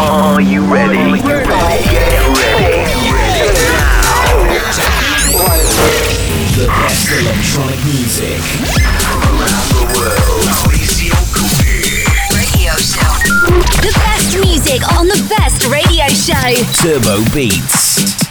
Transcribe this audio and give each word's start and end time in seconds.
Are 0.00 0.40
you 0.40 0.62
ready? 0.72 1.20
Get 1.20 1.46
ready. 1.46 1.88
The 6.54 6.66
best 6.68 7.10
electronic 7.10 7.84
music 7.84 8.38
around 9.26 9.68
the 9.74 9.82
world. 9.98 10.46
Radio 12.32 12.74
show. 12.76 13.12
The 13.82 13.92
best 13.96 14.38
music 14.38 14.86
on 14.96 15.08
the 15.08 15.20
best 15.28 15.66
radio 15.66 16.06
show. 16.08 16.54
Turbo 16.80 17.24
Beats. 17.34 18.27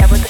I 0.00 0.06
was 0.06 0.21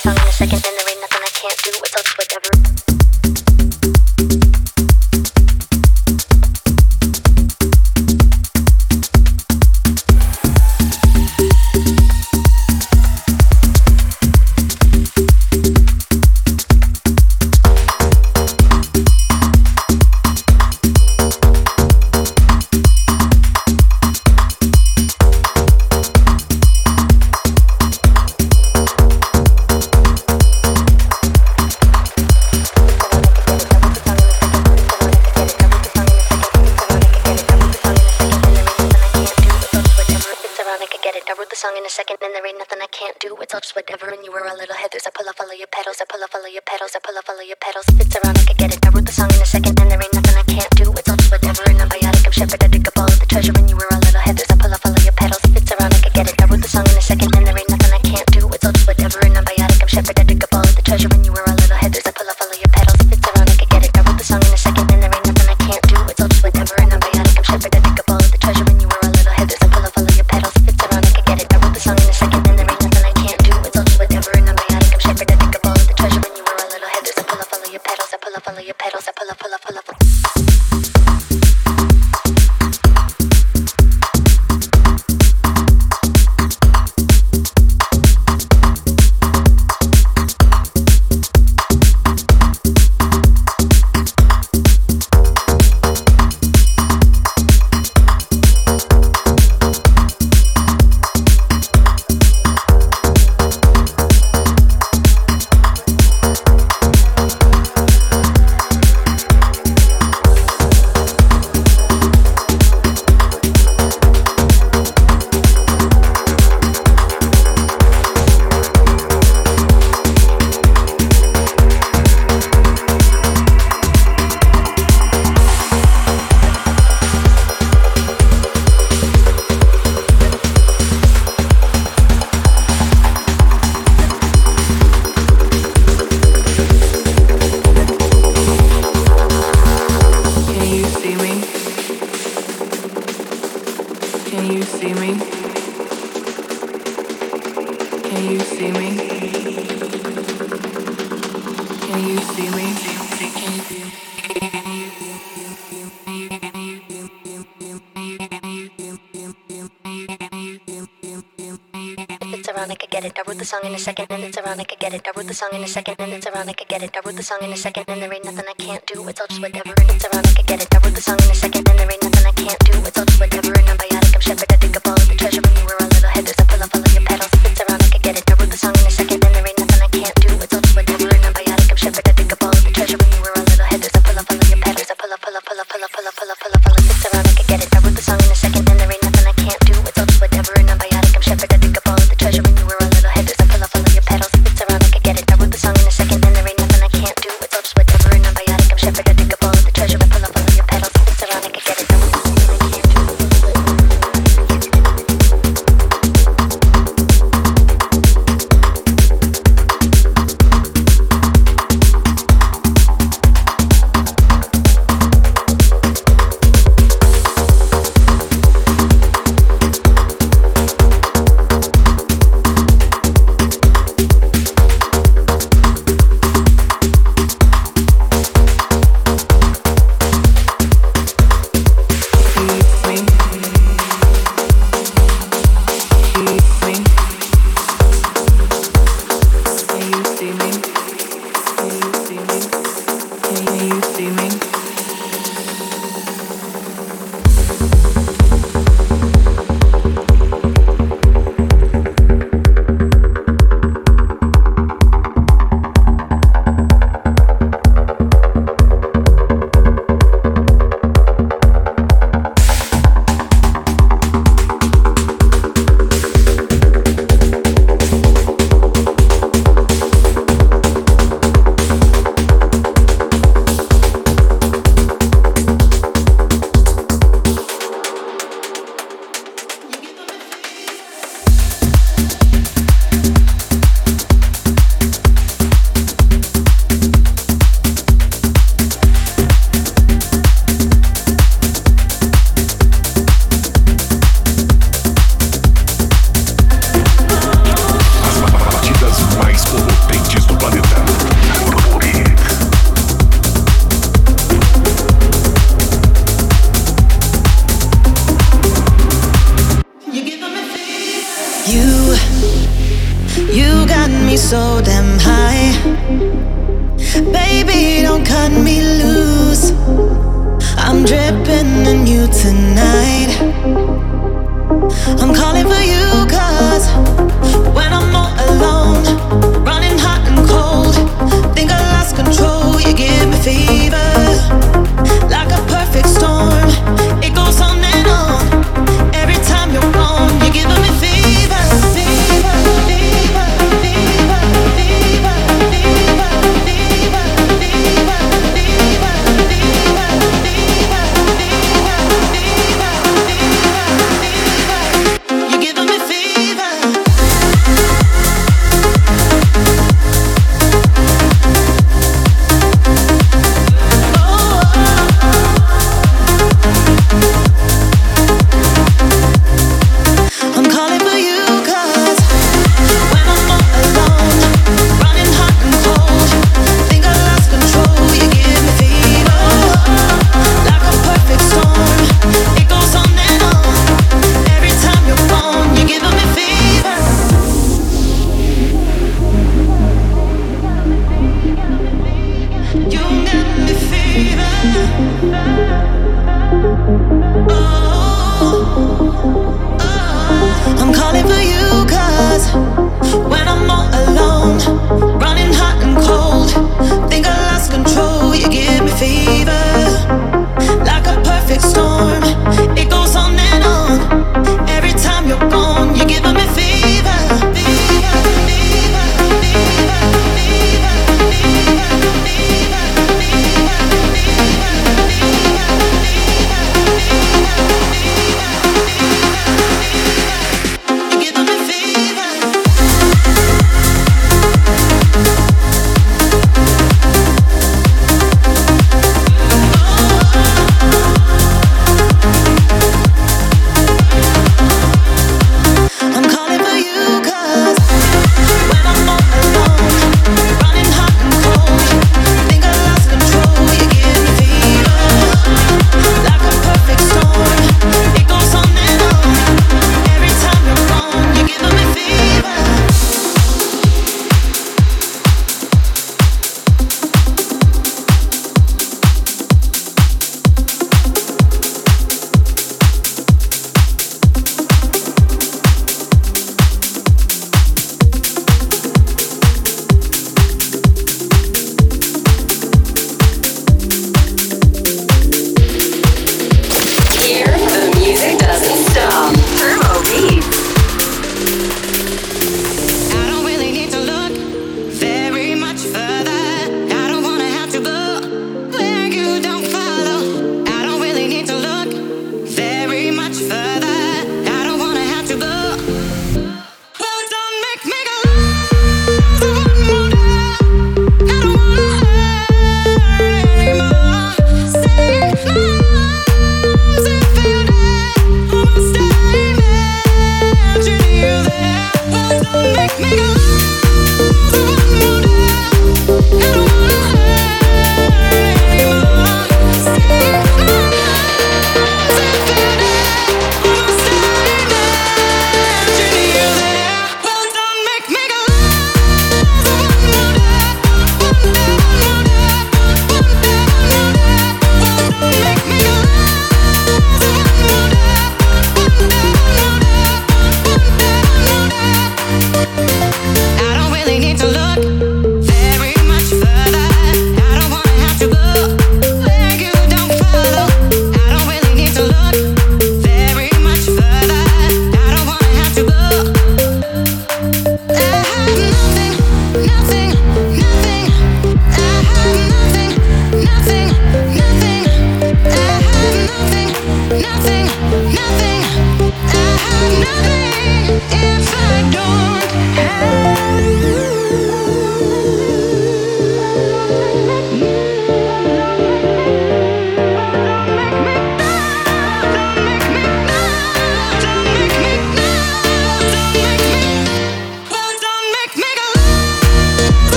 the 165.33 165.39
song 165.39 165.55
in 165.55 165.65
a 165.65 165.67
second 165.67 165.97
and 165.99 166.13
it's 166.13 166.27
ironic, 166.27 166.61
I 166.61 166.65
get 166.65 166.83
it. 166.83 166.95
I 166.95 167.01
wrote 167.07 167.17
the 167.17 167.23
song 167.23 167.39
in 167.41 167.53
a 167.53 167.57
second 167.57 167.85
and 167.89 168.03
there 168.03 168.13
ain't 168.13 168.23
nothing 168.23 168.45
I 168.47 168.53
can't 168.53 168.87
do. 168.87 169.09
It's 169.09 169.19
all 169.19 169.27
just 169.29 169.41
whatever. 169.41 169.82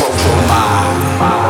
Thank 0.00 1.49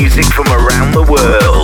music 0.00 0.26
from 0.26 0.46
around 0.48 0.92
the 0.92 1.02
world. 1.02 1.55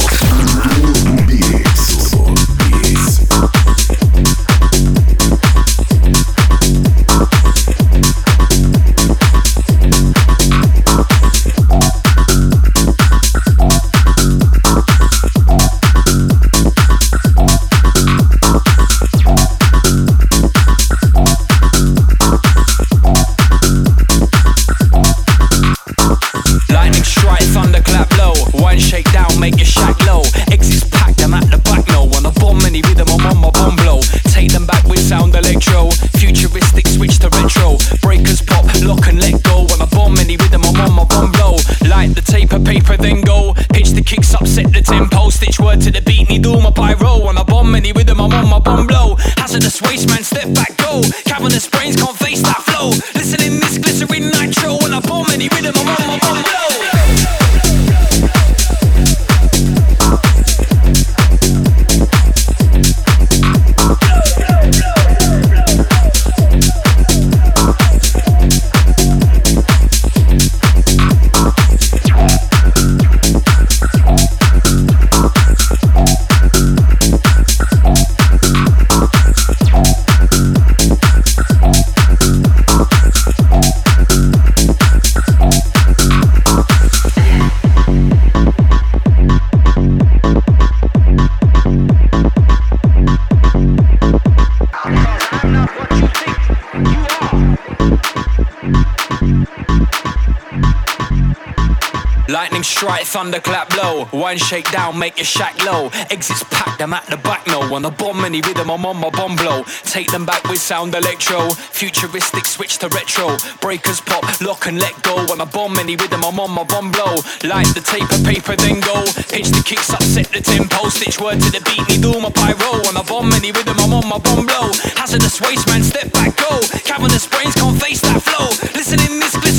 Thunderclap 103.06 103.70
blow. 103.70 104.06
One 104.06 104.36
shake 104.36 104.70
down, 104.70 104.98
make 104.98 105.16
your 105.18 105.24
shack 105.24 105.64
low. 105.64 105.90
Exits 106.10 106.44
packed, 106.50 106.80
I'm 106.82 106.92
at 106.92 107.06
the 107.06 107.16
back 107.16 107.46
no. 107.46 107.60
On 107.74 107.84
a 107.84 107.90
bomb 107.90 108.24
any 108.24 108.40
rhythm, 108.40 108.70
I'm 108.70 108.84
on 108.84 108.96
my 108.96 109.10
bomb 109.10 109.36
blow. 109.36 109.64
Take 109.84 110.10
them 110.10 110.26
back 110.26 110.42
with 110.44 110.60
sound 110.60 110.94
electro. 110.94 111.50
Futuristic 111.50 112.46
switch 112.46 112.78
to 112.78 112.88
retro. 112.88 113.36
Breakers 113.60 114.00
pop, 114.00 114.24
lock 114.40 114.66
and 114.66 114.78
let 114.78 115.00
go. 115.02 115.16
On 115.32 115.40
a 115.40 115.46
bomb 115.46 115.78
any 115.78 115.96
rhythm, 115.96 116.24
I'm 116.24 116.40
on 116.40 116.50
my 116.50 116.64
bomb 116.64 116.90
blow. 116.90 117.16
Light 117.44 117.68
the 117.74 117.82
tape 117.84 118.10
of 118.10 118.24
paper, 118.24 118.56
then 118.56 118.80
go. 118.80 119.04
Pitch 119.28 119.48
the 119.48 119.62
kicks 119.64 119.90
up, 119.90 120.02
set 120.02 120.28
the 120.32 120.40
tempo. 120.40 120.88
Stitch 120.88 121.20
word 121.20 121.40
to 121.40 121.50
the 121.50 121.62
beat, 121.64 121.86
need 121.88 122.04
all 122.04 122.20
my 122.20 122.30
pyro. 122.30 122.82
On 122.88 122.96
a 122.96 123.04
bomb 123.04 123.32
any 123.32 123.52
rhythm, 123.52 123.78
I'm 123.78 123.92
on 123.92 124.06
my 124.08 124.18
bomb 124.18 124.46
blow. 124.46 124.72
Hazardous 124.96 125.40
waste 125.40 125.66
man, 125.68 125.82
step 125.82 126.12
back, 126.12 126.36
go. 126.36 126.60
Cavernous 126.84 127.26
brains 127.26 127.54
can't 127.54 127.80
face 127.80 128.00
that 128.02 128.20
flow. 128.22 128.48
Listen 128.74 129.00
in 129.00 129.20
this 129.20 129.32
glycerin 129.36 129.51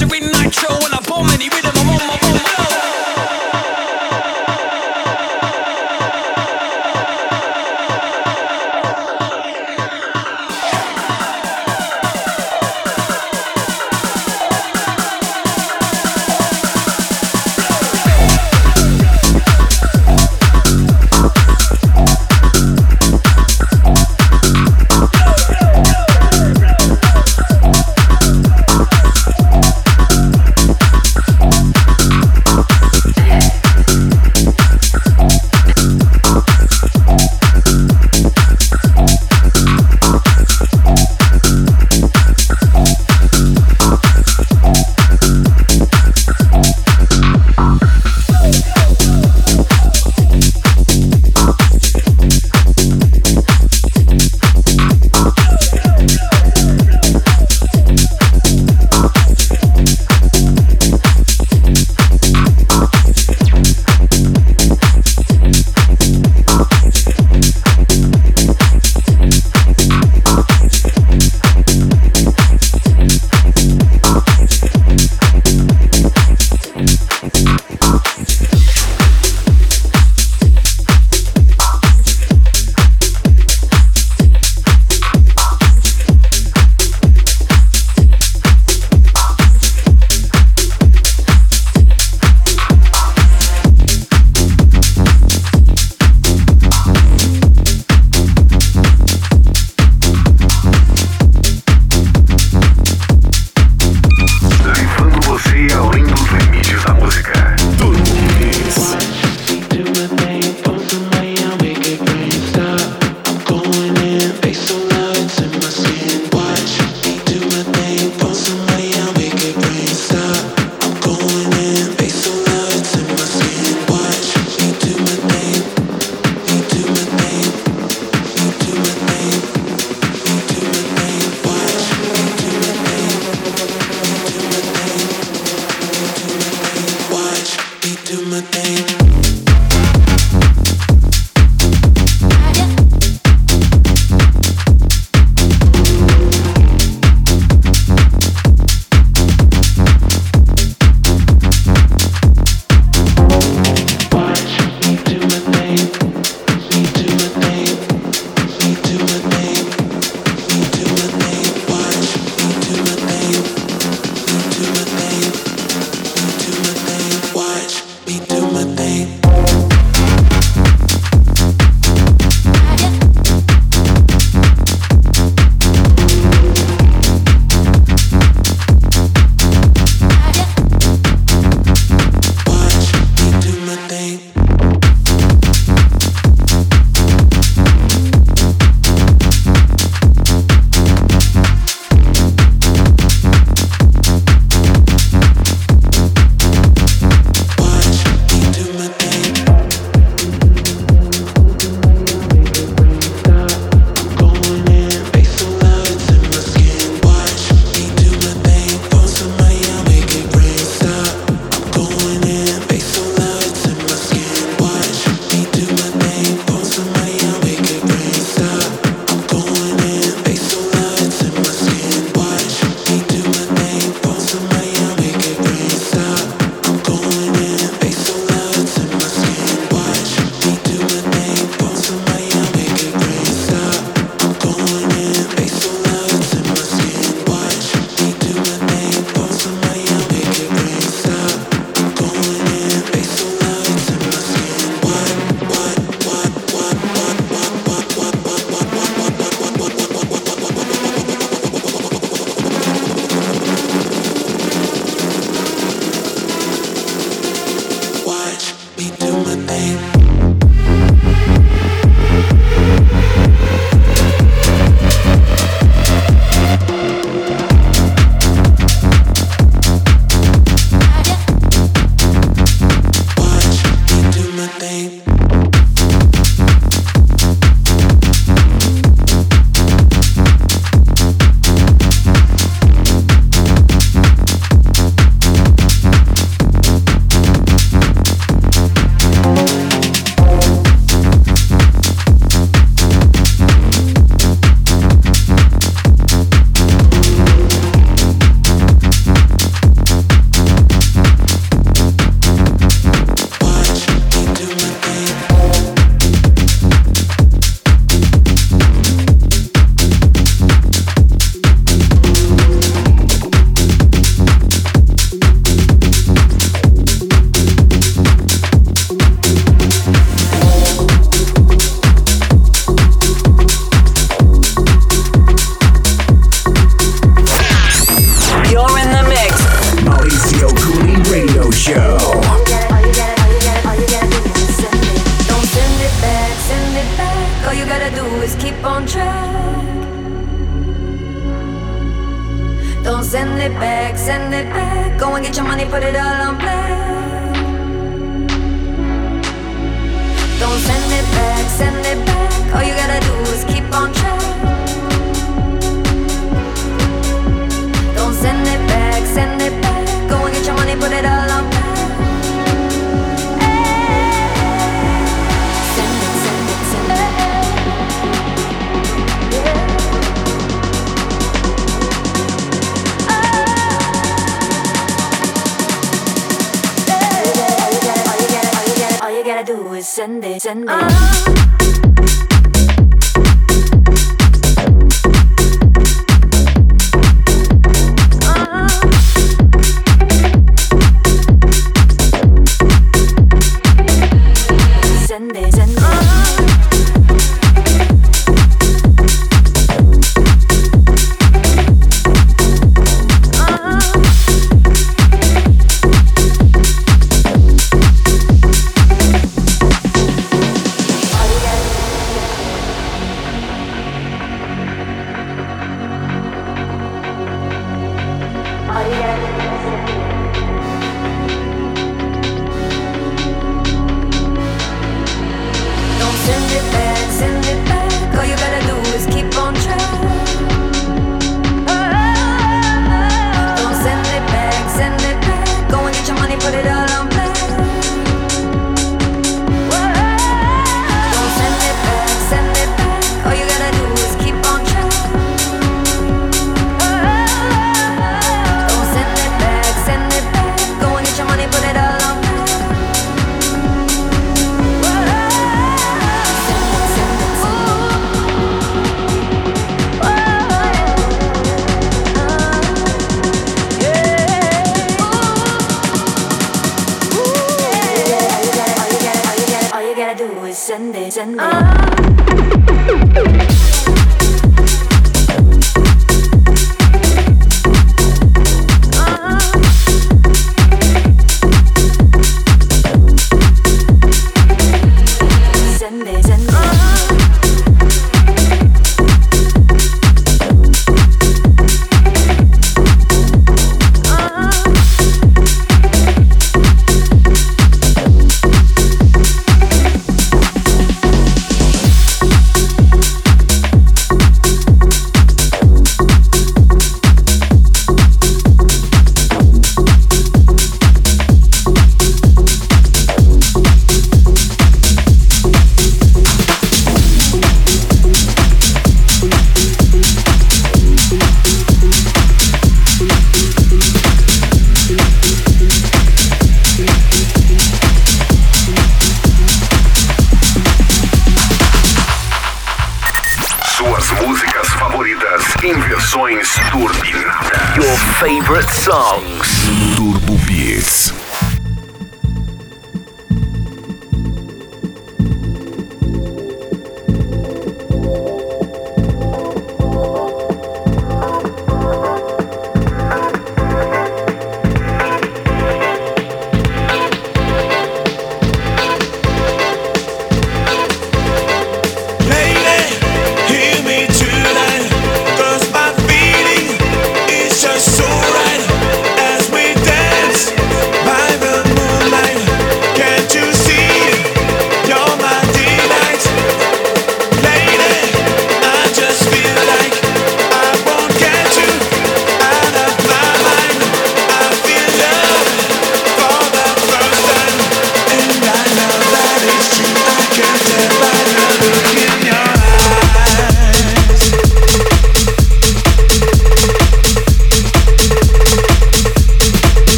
favorite 538.84 539.23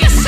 for 0.00 0.21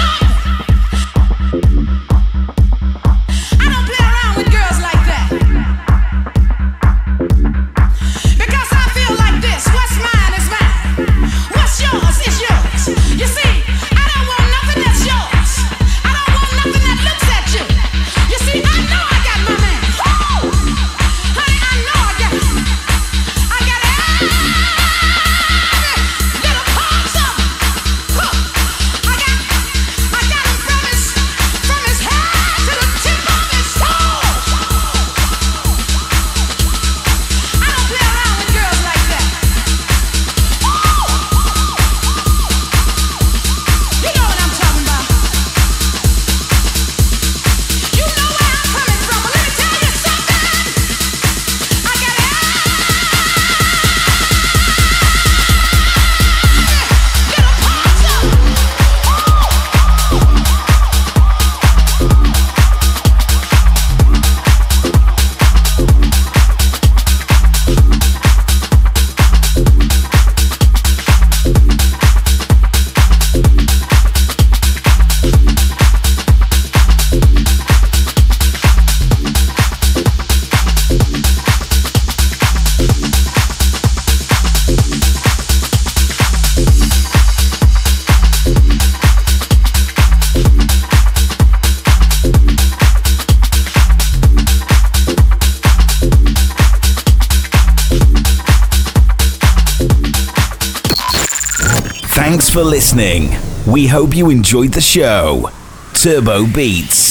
listening. 102.94 103.36
We 103.66 103.86
hope 103.88 104.14
you 104.14 104.30
enjoyed 104.30 104.72
the 104.72 104.80
show. 104.80 105.50
Turbo 105.94 106.46
Beats. 106.46 107.03